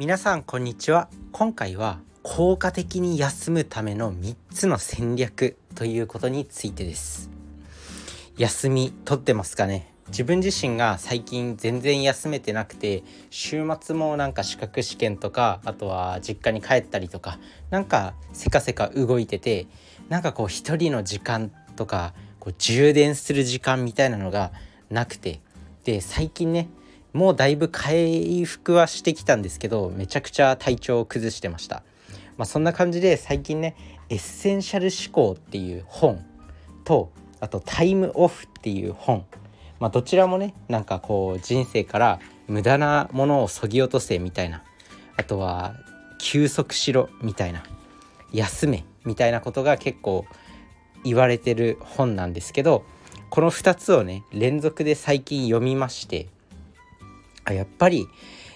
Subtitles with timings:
[0.00, 1.10] 皆さんこんにちは。
[1.30, 7.28] 今回は効果的に休むための3つの戦略ということについてです。
[8.38, 9.92] 休み取ってますかね？
[10.08, 17.38] 自分自身が最近全然休めてなくて週末もなんか資格試験とかあとは実家に帰ったりとか
[17.68, 19.66] なんかせかせか動いてて
[20.08, 24.50] なんかこう一人の時間とかこう充電する時間みたいなのが
[24.88, 25.40] なくて。
[25.82, 26.68] で最近ね
[27.12, 31.82] もうだいぶ回復はしてきたんですけどめちゃくちゃ体調を崩してました。
[32.36, 33.76] まあそんな感じで最近ね
[34.08, 36.24] エッセンシャル思考っていう本
[36.84, 39.24] とあと Time Off っていう本。
[39.78, 44.62] まあどちらもねなんかこう人生から無駄なものをそぎ落とせみたいな。
[45.16, 45.74] あとは
[46.18, 47.62] 休息しろみたいな。
[48.32, 50.24] 休めみたいなことが結構
[51.04, 52.84] 言われてる本なんですけど
[53.30, 56.28] この2つをね連続で最近読みまして
[57.50, 58.08] あやっぱり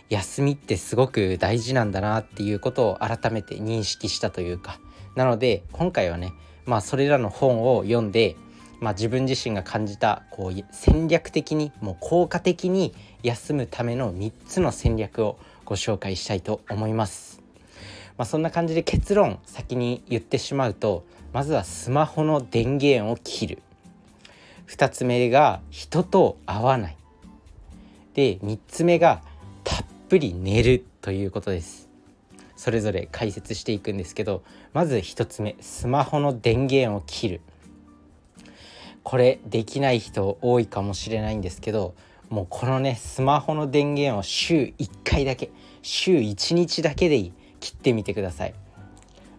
[0.09, 4.79] 休みってすごく大事なんだなっていうことを改めて認識したというか。
[5.15, 6.33] なので今回はね
[6.67, 8.37] まあそれらの本を読んで、
[8.81, 17.43] まあ、自分自身が感じたこう戦略的にもう効果的に休むための3つの戦略をご紹介したいと思います。
[18.17, 23.63] まあ、そんな感じで結論先に言ってしまうとまずはスマホの電源を切る。
[24.69, 26.97] 2つ目が人と会わない。
[28.15, 29.23] で3つ目が
[29.65, 31.89] たっぷり寝るということです。
[32.57, 37.41] それぞれ解説していくんですけどまず1つ目スマホの電源を切る。
[39.03, 41.95] これできない人多いかもしれないんですけど
[42.31, 45.51] もうこのねスマホの電源を週1回だけ
[45.83, 47.33] 週1日だけでいい。
[47.61, 48.55] 切ってみてください。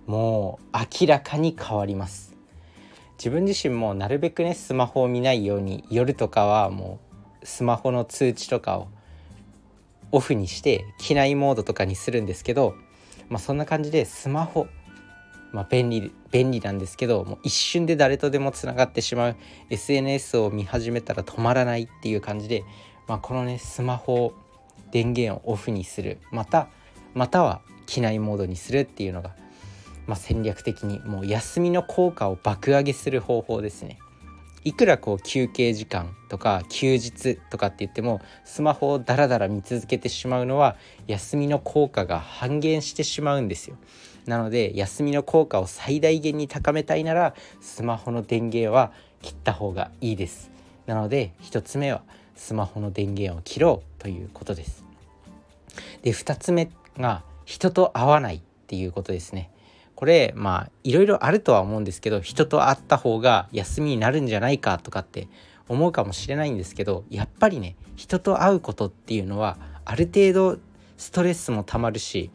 [0.08, 2.36] もう明らかに変わります。
[3.20, 7.05] 自分自身もなるべくねスマホを見ないように夜とかはもう
[7.46, 8.88] スマホの通知とかを
[10.12, 12.76] オフにして機内モードとかにするんですけど、
[13.30, 14.68] まあ、そんな感じでスマホ、
[15.52, 19.36] まあ、便利便利なんですけどもう一瞬で誰とでもつながってしまう
[19.70, 22.64] SNS を見始めたら止まらないっていう感じで、
[23.08, 24.34] まあ、このねスマホ
[24.92, 26.68] 電源をオフにするまた
[27.14, 29.36] または機内モードにするっていうのが
[30.08, 33.98] まあ、戦略的にもう休みの効果を爆上げする方法ですね。
[34.66, 43.78] いくらこう休憩時間とか休日とかって言ってもスマホをダラダラ見続けてしまうのは休みの効果が半減してしまうんですよ。
[44.26, 50.50] なので休みの効果を最大限に高めたいならスマホの電源は切った方がいいです。
[50.88, 52.02] なので1つ目は
[52.36, 54.84] スマホの電源を切ろうということです。
[56.02, 59.52] で2つ目が人と会わないっていうことですね。
[59.96, 65.28] これまあいろいろあるとは思うんですけど人と会った方が休みになるんじゃないかとかって
[65.68, 70.60] 思うかもしれないんですけどやっぱりね人と会うことっていうのはある程度
[70.98, 72.30] ストレスもたまるし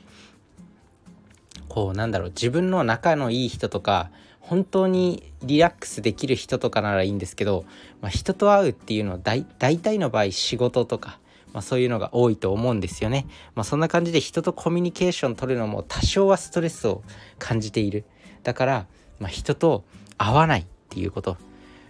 [1.68, 4.10] こうなんだろう自分の仲のいい人とか
[4.40, 7.64] 本当にリラックスできる人とかならいいんですけど、
[8.00, 11.20] まあ、人と会うっていうのは大体の場合仕事とか
[11.52, 13.26] まあ、そういうのが多いと思うんですよね。
[13.54, 17.02] まあ、そんな感じで人とコミュニケーション取るのも多少はストレスを
[17.38, 18.04] 感じている。
[18.42, 18.86] だから、
[19.18, 19.84] まあ、人と
[20.16, 21.36] 会わないっていうこと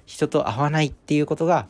[0.07, 1.69] 人と会わないっていうことが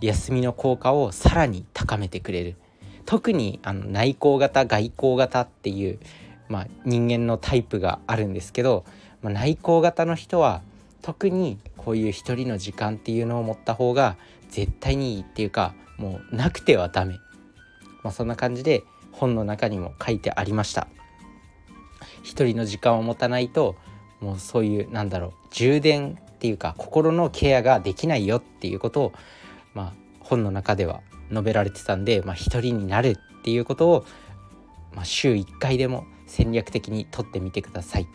[0.00, 2.56] 休みの効果をさらに高めてくれる。
[3.04, 6.00] 特にあの内向型外向型っていう、
[6.48, 8.84] まあ、人間のタイプがあるんですけど、
[9.22, 10.62] まあ、内向型の人は
[11.02, 14.16] 特にこういう一人の時間っていうのを持った方が
[14.48, 17.20] 絶対にいいっていうかもうなくてはダメ
[18.06, 20.86] まあ、そんな感じで本の中にも書いてありました
[22.22, 23.74] 一人の時間を持たないと
[24.20, 29.12] もうそういうなんだろう充電っていうか心のケアができないよっていうことを、
[29.74, 31.00] まあ、本の中では
[31.30, 34.06] 述べられてたんで、まあ、一人になるっていうことを、
[34.94, 38.06] まあ、週1回でも戦略的にとってみてください。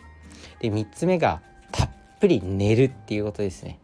[0.60, 3.78] で3つ目がたっぷり寝るっていうことですね。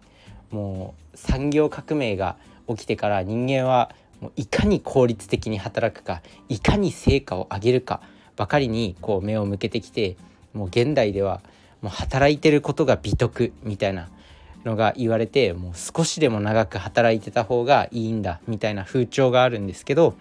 [0.51, 2.37] もう産業革命が
[2.67, 8.01] 起きてから人間はもういかに効率的に働くかいかに成果を上げるか
[8.37, 10.17] ばかりにこう目を向けてきて
[10.55, 11.41] もう現代では
[11.83, 14.09] もう働いてることが美徳みたいな
[14.65, 20.15] のが言われてもう少しでも長く働いてた方がいいんだみたいな風潮があるんですけど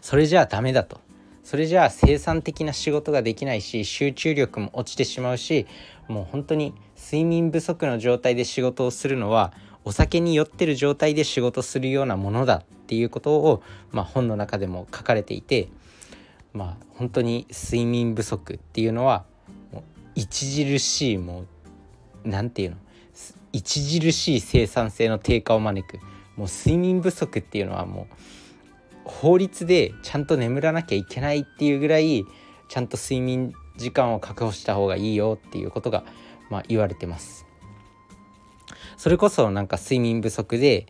[0.00, 1.00] それじゃあダメだと。
[1.42, 5.66] それじゃあ生産的な仕事ができないし集中力も落ちてしまうし
[6.06, 9.52] もう本当に睡眠不足の状態で仕事をするのは
[9.84, 13.62] お酒に酔ってる状態で仕事するようなものだっていうことを、
[13.92, 15.68] まあ、本の中でも書かれていて
[16.52, 19.24] まあ本当に睡眠不足っていうのは
[20.16, 21.46] 著しいもう
[22.24, 22.80] 何て言うの
[23.54, 25.98] 著しい生産性の低下を招く
[26.36, 28.14] もう睡眠不足っていうのはもう
[29.04, 32.24] 法律でちゃんと眠らなきゃいけないっていうぐらい
[32.68, 36.04] ちゃんと睡眠時間を確保した方がいいよっていうことが、
[36.50, 37.46] まあ、言われてます。
[39.00, 40.86] それこそなんか睡眠不足で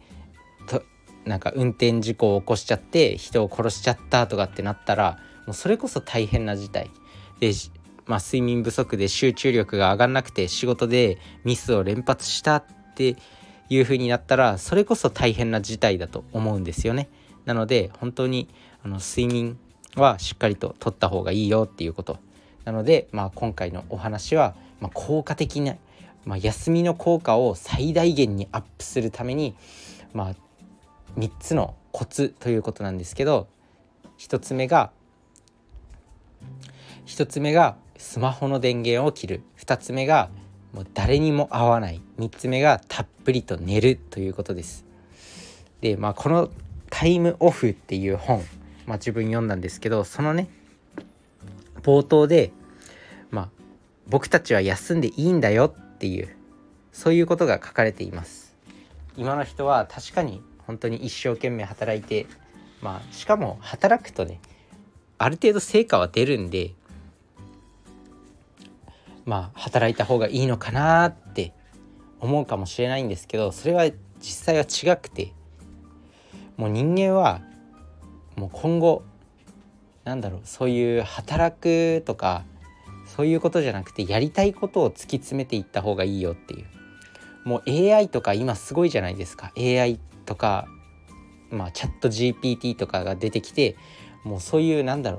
[0.66, 0.82] と
[1.24, 6.90] なんか運転事故を起こしちゃって人を殺しちゃったとかってなったらもうそれこそ大変な事態
[7.38, 7.52] で、
[8.06, 12.64] まあ、睡眠不足で集中力が上がんなくて仕事でミスを連発したっ
[12.96, 13.14] て
[13.68, 17.08] いう風になったらそれこそ大変な事態だと思うんですよね。
[17.44, 18.48] なので本当に
[18.82, 19.56] あの睡眠
[19.94, 22.18] はしっかりと取った方がいいよっていうこと
[22.64, 25.76] なので、まあ、今回のお話は、まあ、効果的な、
[26.24, 29.56] まあ、休みの効果を最大限にアップするために、
[30.12, 30.34] まあ、
[31.18, 33.48] 3つのコツということなんですけど
[34.18, 34.90] 1つ目が
[37.06, 40.30] 1つ目がスマホの電源を切る2つ目が
[40.72, 44.84] もう誰にも会わない3つ目がたっぷりと寝るということです。
[45.80, 46.50] でまあこの
[46.90, 48.40] タイムオフっていう本、
[48.86, 50.48] まあ、自分読んだんですけどそのね
[51.82, 52.52] 冒頭で、
[53.30, 53.48] まあ、
[54.08, 56.34] 僕たちは休んでいいんだよっていう
[56.92, 58.56] そういうことが書かれています。
[59.16, 62.26] 今の人は確かに本当に一生懸命働いて
[62.80, 64.40] まあしかも働くとね
[65.18, 66.72] ある程度成果は出るんで
[69.26, 71.52] まあ働いた方がいいのかなって
[72.20, 73.84] 思うかもしれないんですけどそれは
[74.20, 75.32] 実際は違くて
[76.56, 77.42] もう人間は
[78.36, 79.02] もう今後
[80.04, 82.44] なんだろうそういう働くとか
[83.20, 86.66] そういうことじゃなくてやりたいことを突き詰めていった方がいいよっていう。
[87.44, 89.52] もう AI とか今すごいじゃないですか。
[89.58, 90.66] AI とか
[91.50, 93.76] まあチャット GPT とかが出てきて
[94.24, 95.18] もうそういうなんだろ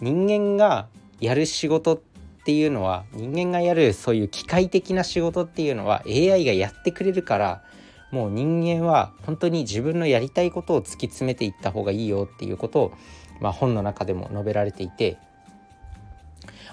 [0.00, 0.04] う。
[0.04, 0.86] 人間が
[1.18, 2.00] やる仕事っ
[2.44, 7.64] ていうのは人間がやるそういう機械的な仕事っていうのは AI がやってくれるから
[8.12, 12.92] もう人間は本当に自分のやりたいことを突き詰めていった方がいいよっていうことを、
[13.40, 15.18] まあ、本の中でも述べられていて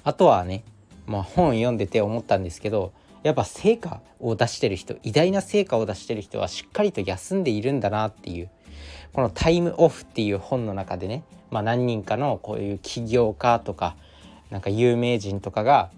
[0.08, 0.64] あとはね、
[1.06, 2.94] まあ、本読んでて思ったんですけど
[3.24, 8.50] やっぱ成果を出してる人偉大な成果を出してる人はしっかりと休んでいるんだなっていう
[9.12, 13.98] この「タイムオフ」っていう本の中でね、まあ、何人かのこういう起業家とか
[14.50, 15.90] なんか有名人とかが、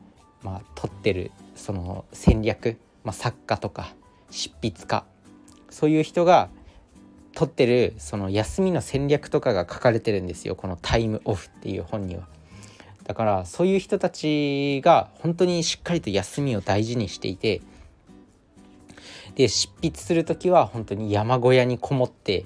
[0.42, 3.94] まあ、取ってるその戦略、まあ、作家とか
[4.32, 5.06] 執筆家
[5.70, 6.50] そういう人が
[7.36, 12.39] 取ってるその休みの戦略とかが書かれてるんですよこの「タイムオフ」っていう本には。
[13.10, 17.60] だからそういう人たちが本当にしっかりと休みを大事にしていて
[19.34, 22.46] で執筆する時は本当に山小屋にこもって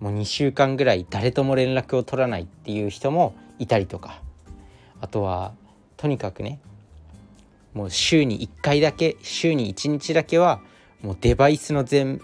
[0.00, 4.20] もう2週間ぐらい誰とも連絡を取らないっていう人もいたりとか
[5.00, 5.54] あとは
[5.96, 6.60] とにかくね
[7.72, 10.60] もう週に1回だけ週に1日だけは
[11.00, 12.20] もうデバイスの全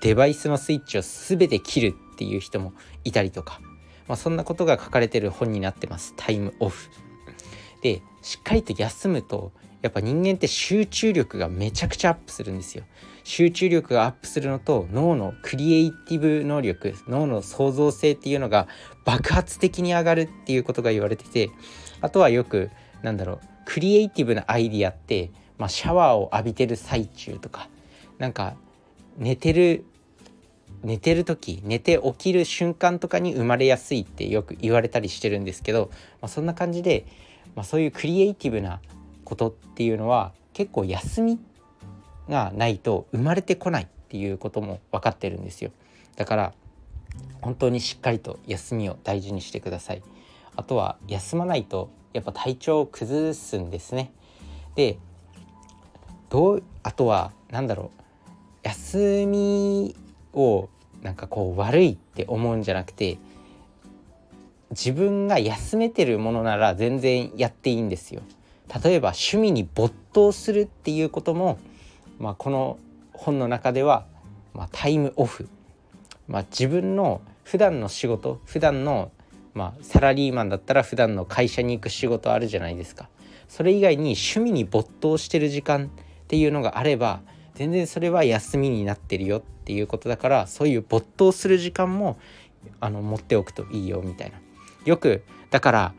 [0.00, 2.72] デバイスのスイッチを全て切るっていう人も
[3.04, 3.60] いたりとか、
[4.08, 6.90] まあ、そんなことが書かれてる本になってますタイムオフ。
[7.82, 12.84] でしっかりと休むとやっぱ人間って集中力がめちゃくちゃアップするんですよ。
[13.22, 18.68] 集中力がアップするのと脳のクリエイティブ能力脳の創造性っていうのが
[19.04, 21.50] 爆発的に上がるっていうことが言われてて
[22.00, 22.70] あとはよく
[23.02, 27.68] なんだろうクリエイティブなアイディアって、まあ、シャワーを浴びてる最中とか
[28.18, 28.54] なんか
[29.18, 29.84] 寝てる
[30.82, 35.90] 寝てる時寝て起きる瞬間とかに生まれやすいってよく言われたりしてるんですけど、
[36.20, 37.06] まあ、そんな感じで、
[37.54, 38.80] まあ、そういうクリエイティブな
[39.24, 41.40] ことっていうのは結構休み
[42.28, 45.70] がないと生まれてこないっていうことも分かってるんですよ。
[46.16, 46.52] だから
[47.40, 50.02] 本当にしっかりと休みを大事にしてください。
[50.54, 54.12] あとは休まないとやっぱ体調を崩すんですね。
[54.74, 54.98] で
[56.30, 58.00] どうあとは何だろう。
[58.62, 59.94] 休み
[60.36, 60.68] を
[61.02, 63.18] なんかこう悪いって思うんじゃなくて
[64.70, 68.22] 自分が休めてるものなら全然やっていいんですよ。
[68.84, 71.58] 例えば趣味に没頭するっていうことも、
[72.18, 72.78] まあ、この
[73.12, 74.06] 本の中では、
[74.54, 75.48] まあ、タイムオフ、
[76.26, 79.12] まあ、自分の普段の仕事普段の
[79.54, 83.08] まあサラリーマンだったら普段の会社に行く仕事あるじゃないですか。
[83.48, 85.88] それ以外に趣味に没頭してる時間っ
[86.26, 87.20] ていうのがあれば
[87.56, 92.18] 全然それは休みになってるよっていうことだからそういう没頭する時間も
[92.80, 94.38] あの持っておくといいよみたいな。
[94.84, 95.94] よくだから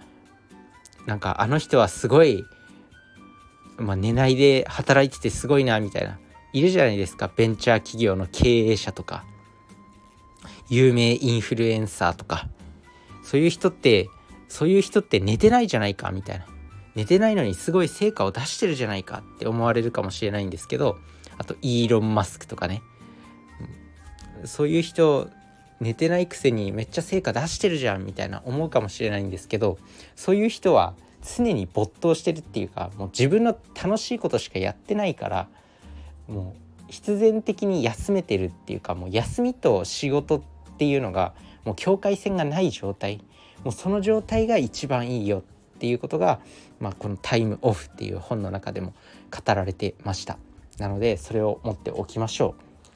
[1.06, 2.46] なんかあの人はすごい、
[3.78, 6.20] まあ、寝ないで働いててすごいなみたいな
[6.54, 7.30] いるじゃないですか。
[7.36, 9.26] ベンチャー企業の経営者とか
[10.70, 12.48] 有名インフルエンサーとか。
[13.24, 14.08] そういう人って
[14.48, 16.46] そういう人って寝てないじゃないかみたいな。
[16.96, 20.98] 寝てないのにすごい成果を出してるじゃないかって思われるかもしれないんですけど
[21.38, 22.82] あとイーロン・マスクとかね。
[24.46, 25.30] そういう人
[25.80, 29.78] 寝てないくせにめっちゃ成果出してるじゃんみたいな思うかもしれないんですけど
[30.16, 35.48] そういう人は常に没頭してるっていうかもう自分の楽しいことしかやってないから
[36.28, 36.56] も
[36.88, 40.42] う必然的に休めてるっていうかもう休みと仕事っ
[40.78, 41.34] ていうのが
[41.66, 43.22] もう境界線がない状態。
[43.64, 46.40] もうその状態が一番いいよっていうことが、
[46.80, 48.94] まあ、この「タイムオフ」っていう本の中でも
[49.32, 50.38] 語られてました。
[50.78, 52.56] なのでそれを持っておきましょ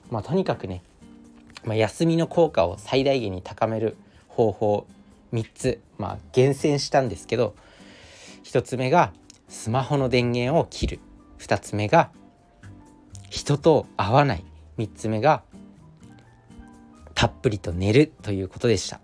[0.10, 0.14] う。
[0.14, 0.84] まあとにかくね、
[1.64, 3.96] まあ、休みの効果を最大限に高める
[4.28, 4.88] 方法
[5.34, 7.56] 3つ、まあ、厳選したんですけど
[8.44, 9.14] 1つ目が
[9.48, 11.00] スマホの電源を切る。
[11.40, 12.12] 2つ目が
[13.30, 14.44] 人と会わない。
[14.78, 15.44] 3つ目が
[17.16, 18.12] たっぷりと寝る。
[18.22, 19.00] ということでした。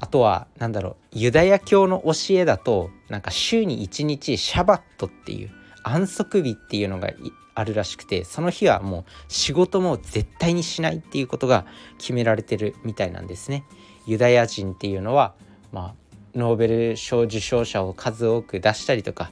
[0.00, 5.50] あとは何だろうユダヤ教の教えだとなんか週に1日シャバットっていう
[5.88, 7.12] 安息日っていうのが
[7.54, 11.64] あるらしくてその日はもう仕事も絶対にしないっていうことが
[11.96, 13.64] 決められてるみたいなんですね。
[14.04, 15.34] ユダヤ人っていうのは、
[15.72, 19.30] まあ、ノーベル賞受賞者を数多く出したりとか、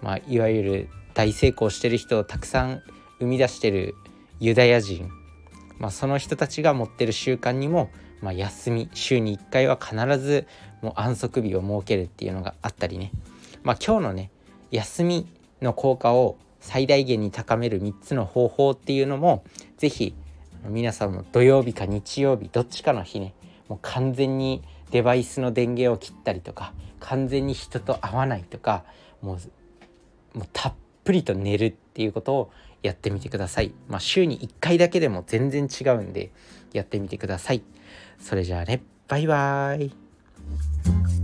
[0.00, 2.82] まあ、いわゆる大成功してる人をたくさん
[3.18, 3.94] 生み出してる
[4.38, 5.10] ユダヤ人、
[5.78, 10.46] まあ、その人たちが持ってる習慣にも、まあ、休み週に1回は必ず
[10.82, 13.10] もう安息日を設けるっていうのがあったりね、
[13.64, 14.30] まあ、今日のね
[14.70, 15.26] 休み
[15.62, 19.44] の効果を最大限に高める3つの方法っていうのも
[19.78, 20.14] 是非
[20.68, 23.34] 皆さんも土曜日か日曜日どっちかの日ね
[23.68, 28.84] もう完全にデバイスの電源を切ったりとか完全に人と会わないとか
[29.22, 29.34] も
[30.34, 32.50] うもうたっぷりと寝るっていうことを
[32.82, 33.72] やってみてください。
[33.88, 36.30] まあ、週に1回だけでも全然違うんで
[36.72, 37.62] やってみてください。
[38.18, 41.15] それじゃあねバイバーイ